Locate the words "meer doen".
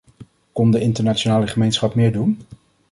1.95-2.39